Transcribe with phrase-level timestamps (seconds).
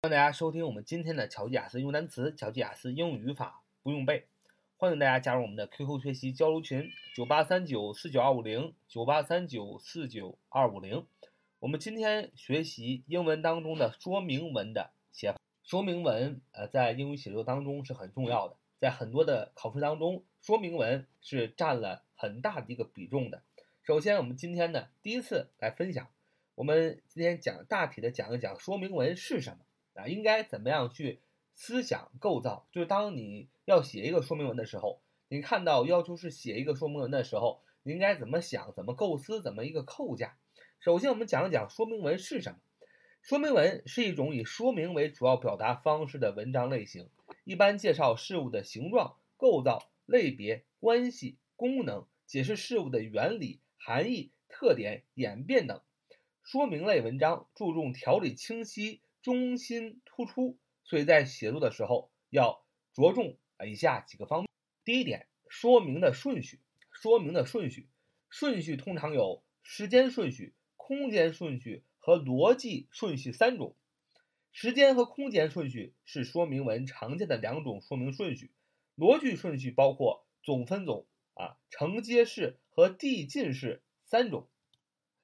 [0.00, 4.28] 欢迎大家收听我们今天的巧记雅思用单词、巧记雅思英语语法不用背。
[4.76, 11.04] 欢迎大家加入我们的 QQ 学习交流群：九八三九四九二五零九八三九四九二五零。
[11.58, 15.38] 我们今天学习英文当中的说明文的写法。
[15.64, 23.42] 说明文，呃，在英语写作当中是很重要的，在很多的考试当中，说明文是占了很大的一个比重的。
[23.82, 26.06] 首先，我们今天呢，第一次来分享，
[26.54, 29.58] 我们今天讲大体的讲一讲说明文是什么
[29.98, 31.20] 啊，应该怎么样去
[31.54, 32.66] 思想构造。
[32.72, 40.38] 就是当你要写一个说明文的时候，你看到要求是写一个说明文的时候，你应该怎么想、怎么构思、怎么一个构架。
[40.80, 42.58] 首先，我们讲一讲说明文是什么。
[43.22, 47.10] 说明文是一种以说明为主要表达方式的文章类型，
[47.44, 53.60] 一般介绍事物的形状、构造、类别、关系、功能，解释事物的原理。
[53.80, 55.80] 含义、特点、演变等
[56.42, 62.64] 说明类文章注重条理清晰、中心突出，所以在写作的时候要
[62.94, 64.48] 着重以下几个方面。
[64.86, 66.62] 第一点，说明的顺序。
[66.90, 67.90] 说明的顺序，
[68.30, 73.76] 顺序通常有时间顺序、空间顺序和逻辑顺序三种。
[74.50, 78.50] 时间和空间顺序是说明文常见的两种说明顺序。
[78.96, 81.06] 逻辑顺序包括总分总。
[81.34, 84.48] 啊，承接式和递进式三种，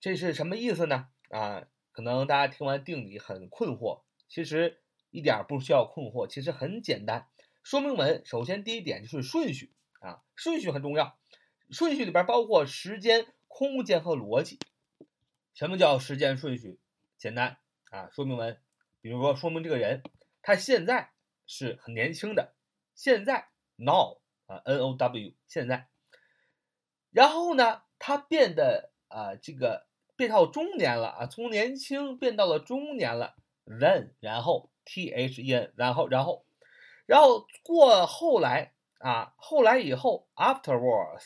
[0.00, 1.08] 这是什么意思呢？
[1.28, 7.28] 啊，可能大家听完定理很困惑，其实一点不需要困惑，其实很简单。
[7.62, 11.18] 说明文首先第一点就是顺序啊，顺序很重要，
[11.70, 14.58] 顺序里边包括时间、空间和逻辑。
[15.52, 16.78] 什么叫时间顺序？
[17.18, 17.58] 简单
[17.90, 18.58] 啊，说明文，
[19.00, 20.02] 比如说说明这个人
[20.40, 21.10] 他现在
[21.46, 22.54] 是很年轻的，
[22.94, 25.88] 现在 now 啊，n o w 现在。
[27.10, 29.86] 然后呢，他变得啊，这个
[30.20, 33.36] 变到中年了啊，从年轻变到了中年了。
[33.64, 36.44] Then，然后 T H E N，然后然后，
[37.06, 41.24] 然后过后来啊，后来以后 Afterwards，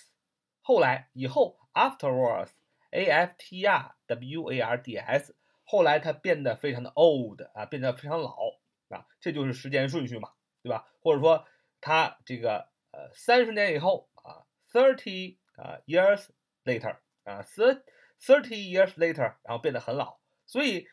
[0.62, 5.34] 后来以后 Afterwards，A F T R W A R D S，
[5.64, 8.36] 后来他变得非常的 old 啊，变得非常老
[8.90, 10.30] 啊，这就是时间顺序嘛，
[10.62, 10.86] 对吧？
[11.02, 11.44] 或者说
[11.80, 15.38] 他这个呃三十年以后啊，thirty。
[15.56, 16.30] 啊，years
[16.64, 17.80] later，啊，thirty
[18.26, 20.86] thirty years later，然后变得很老，所以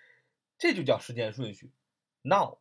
[0.57, 1.71] 这就叫时间顺序。
[2.21, 2.59] Now，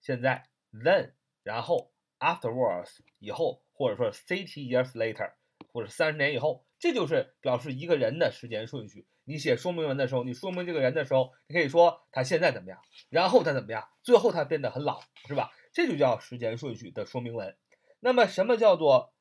[0.00, 5.32] 现在，then，然后，afterwards，以后，或者说 thirty years later，
[5.72, 9.06] 或者三十年以后，这就是表示一个人的时间顺序。
[9.24, 15.52] 你写说明文的时候，你说明这个人的时候，你可以说他现在怎么样，然后他怎么样，最后他变得很老，是吧？
[15.72, 17.56] 这就叫时间顺序的说明文。
[18.00, 19.14] 那么什么叫做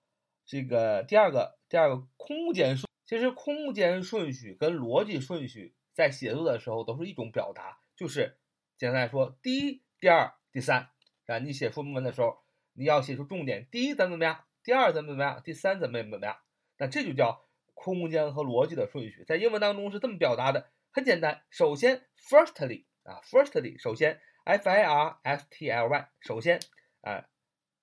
[0.46, 1.60] 这个第二个？
[1.70, 8.38] 第二个空间顺，其实空间顺序跟逻辑顺序在写作的时候都是一种表达，就是
[8.78, 10.90] 简单来说，第一、第二、第三
[11.26, 11.40] 啊。
[11.40, 12.38] 你写说明文的时候，
[12.74, 16.38] 你要写出重点，第一怎么怎么样，第二怎么怎么样，第三怎么怎么样，
[16.78, 21.42] 那这就叫空间和逻辑的顺序，在英文当中是这么表达的，很简单。
[21.50, 26.60] 首先，firstly 啊，firstly，首先，f i r s t l y，首先
[27.02, 27.26] 啊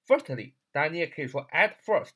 [0.07, 2.15] ，firstly，当然你也可以说 at first。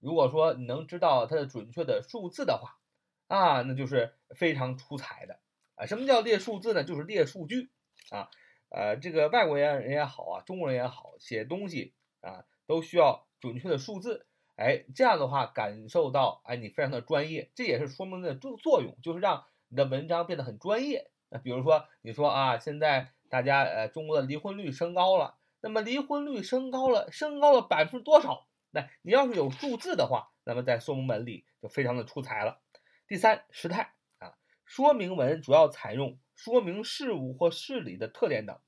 [0.00, 2.78] 如果说你能知道它的准确的数字的话，
[3.26, 5.40] 啊，那就是非常出彩的
[5.74, 5.84] 啊。
[5.84, 6.82] 什么叫列数字呢？
[6.84, 7.70] 就是列数据
[8.08, 8.30] 啊。
[8.70, 14.26] 呃，这个外国人也好啊，中国人也好，写东西啊都需要准确的数字。
[14.56, 21.10] 哎，这样的话感受到哎你非常的专业，这也是说明的作作用，就是让你的文章变得很专业。
[21.42, 28.46] 比如说，你说啊，现在大家呃，中国的离婚率升高了，那么离婚率升高了，升高了百分之多少？
[28.70, 32.60] 那你要是有数字的话，那么在说明文里就非常的出彩了。
[33.06, 34.34] 第三，时态啊，
[34.64, 38.58] 说明文主要采用说明事物或事理的特点等，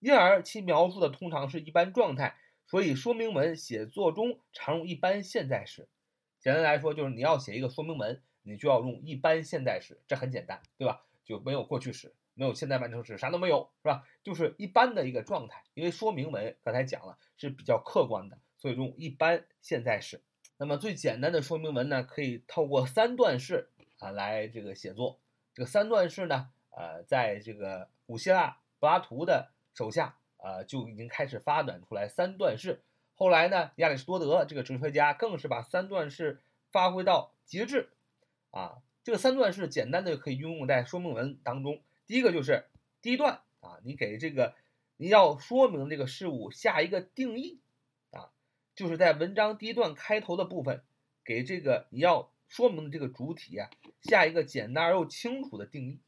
[0.00, 2.36] 因而其描述的通常是一般状态，
[2.66, 5.88] 所以说明文写作中常用一般现在时。
[6.38, 11.02] 简单来说，就是你要写一个说明文，你就要用一般现在时，这很简单，对吧？
[11.28, 14.02] 就没有过去时，没有现在完成时，啥都没有，是吧？
[14.24, 15.62] 就是一般的一个状态。
[15.74, 20.22] 因为说明文刚才讲了是比较客观的，所以用一般现在时。
[20.56, 25.20] 那么最简单的说明文呢，可以透过三段式啊来这个写作。
[25.52, 32.82] 这个三段式呢，呃，在这个古希腊柏拉图的手下，呃就已经开始发展出来三段式。
[33.14, 36.40] 后来呢，亚里士多德这个哲学家更是把三段式
[36.72, 37.90] 发挥到极致，
[38.50, 38.78] 啊。
[39.08, 41.80] 这个三段式简单的可以运用在说明文当中。
[42.06, 42.66] 第一个就是
[43.00, 44.54] 第一段啊，你给这个
[44.98, 47.58] 你要说明这个事物下一个定义
[48.10, 48.28] 啊，
[48.74, 50.82] 就是在文章第一段开头的部分，
[51.24, 53.70] 给这个你要说明的这个主体啊
[54.02, 56.00] 下一个简单而又清楚的定义。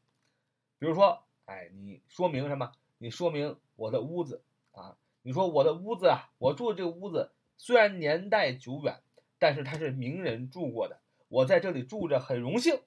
[0.77, 2.71] 比如说，哎，你说明什么？
[2.99, 4.43] 你说明我的屋子
[4.73, 9.01] 啊，你说我的屋子啊，我住的这个屋子虽然年代久远，
[9.39, 10.99] 但是它是名人住过的，
[11.29, 12.79] 我在这里住着很荣幸。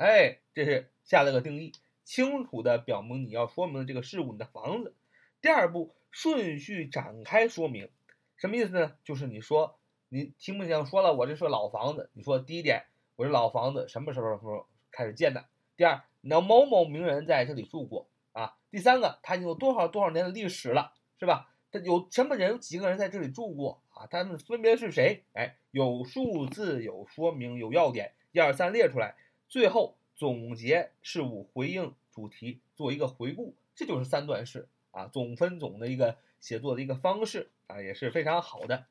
[0.00, 1.74] 哎，这是下了个定义，
[2.04, 4.94] 清楚的表明你要说明的这个事物，你的房子。
[5.42, 7.90] 第二步，顺序展开说明，
[8.38, 8.96] 什么意思呢？
[9.04, 12.08] 就是你说你题目上说了，我这是老房子。
[12.14, 12.86] 你说第一点，
[13.16, 15.44] 我这老房子什么时候时候开始建的？
[15.76, 18.56] 第二，那某某名人在这里住过啊。
[18.70, 21.52] 第三个，它有多少多少年的历史了，是吧？
[21.70, 24.06] 它有什么人，有几个人在这里住过啊？
[24.06, 25.24] 他们分别是谁？
[25.34, 29.14] 哎，有数字，有说明，有要点，一二三列出来。
[29.50, 38.86] 最后总结事物，回应主题，做一个回顾，这就是三段式啊，总分总的一个写作的一个方式啊，也是非常好的。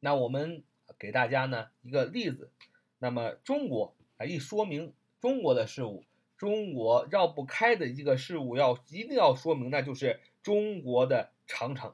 [0.00, 0.62] 那我们
[0.98, 2.50] 给大家呢一个例子，
[2.98, 6.02] 那么中国啊一说明中国的事物，
[6.38, 11.92] 中国绕不开的一个事物，要一定要说明，那就是中国的长城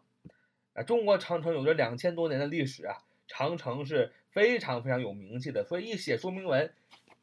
[0.75, 6.73] 啊，中国长城有着两千多年的历史啊，长城是非常非常有名气的，所以一写说明文。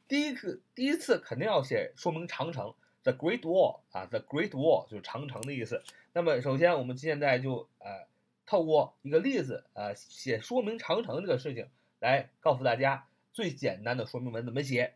[0.07, 2.73] 第一个第一次肯定要写说明长城
[3.03, 5.83] ，the Great Wall 啊，the Great Wall 就是长城的意思。
[6.13, 8.07] 那么首先我们现在就呃
[8.45, 11.69] 透过一个例子呃写说明长城这个事情
[11.99, 14.93] 来告诉大家最简单的说明文怎么写。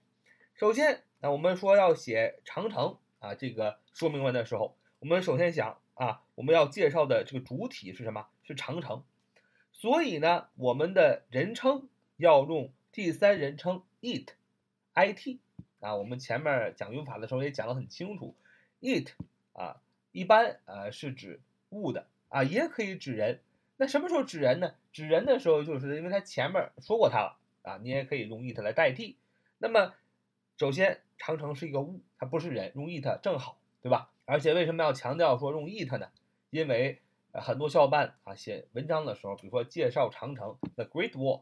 [0.55, 8.27] 首先，那我们说要写长城啊这个说明文的时候，我们首先想啊我们要介绍的这个主体是什么？
[8.43, 9.03] 是长城。
[9.73, 14.35] 所以呢，我们的人称要用第三人称 it。
[14.95, 15.39] It
[15.79, 18.35] 啊，我们前面讲语法的时候也讲得很清楚
[18.81, 19.09] ，it
[19.53, 23.39] 啊，一般呃是指物的啊，也可以指人。
[23.77, 24.75] 那什么时候指人呢？
[24.91, 29.17] 指人的时候，就是因为它前面说过它了啊，你也可以用 it 来代替。
[29.57, 29.93] 那么
[30.57, 34.11] 首先，长城是一个物，它不是人，用 it 正好，对吧？
[34.25, 36.09] 而且为什么要强调说用 it 呢？
[36.51, 37.01] 因为
[37.33, 41.41] 很多小伙伴啊写文章的时候，比如说介绍长城，the Great Wall。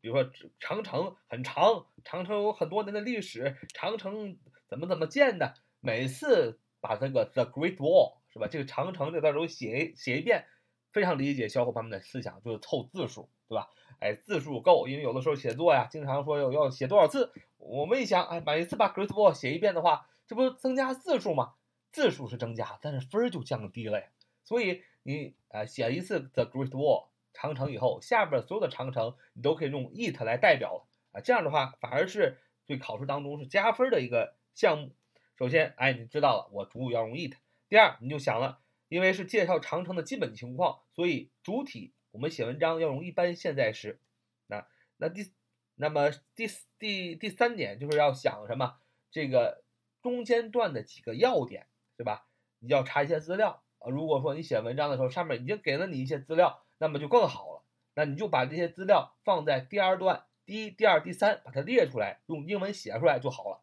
[0.00, 5.54] 比如说长城很长，长城有很多年的历史，长城怎么怎么建的？
[5.80, 8.46] 每次把这个 The Great Wall 是吧？
[8.46, 10.46] 这个长城这段都写写一遍，
[10.90, 13.68] 非常理解小伙伴们的思想，就是凑字数，对吧？
[13.98, 17.32] 哎，字数够，因为有的时候写作呀，经常说要要写多少字。
[17.58, 21.54] 我们一想，哎，每次把 Great Wall 写一遍的话，这不增加字数吗？
[21.90, 24.06] 字数是增加，但是分儿就降低了呀。
[24.44, 27.09] 所以你啊写一次 The Great Wall。
[27.32, 34.94] 长城以后，下边所有的长城你都可以用 it 来代表了啊，这样的话反而是对考试当中是加分的一个项目。
[35.36, 37.34] 首先，哎，你知道了，我主语要用 it。
[37.68, 44.00] 第二，你就想了，因为是介绍长城的基本情况，所以主体我们写文章要用一般现在时。
[44.48, 44.66] 那
[44.98, 45.32] 那第
[45.76, 46.46] 那么第
[46.78, 48.76] 第第三点就是要想什么？
[49.10, 49.64] 这个
[50.02, 52.28] 中间段的几个要点，对吧？
[52.58, 53.88] 你要查一些资料啊。
[53.90, 56.62] 如果说你写文章的时候，上面已经给了你一些资料。
[56.82, 63.60] 那么就更好了，那你就把这些资料放在第二段，第一、第二、第三，把它列出来，用英文写出来就好了，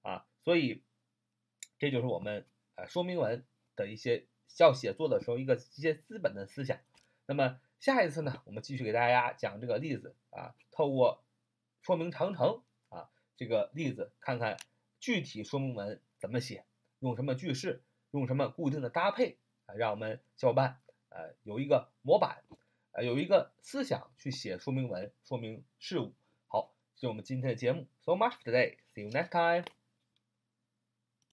[0.00, 0.82] 啊，所以
[1.78, 3.44] 这就是我们呃说明文
[3.76, 4.26] 的一些
[4.58, 6.78] 要写作的时候一个一些基本的思想。
[7.26, 11.22] 那么下一次呢，我们继续给大家讲这个例子啊，透过
[11.82, 14.56] 说明长城啊这个例子，看看
[14.98, 16.64] 具体说明文怎么写，
[17.00, 20.80] 用什么句式，用什么固定的搭配啊，让我们小伙伴。
[21.14, 22.42] 呃，有一个模板，
[22.90, 26.12] 呃，有一个思想去写说明文，说明事物。
[26.48, 27.86] 好，这是我们今天的节目。
[28.02, 28.78] So much for today.
[28.92, 29.83] See you next time.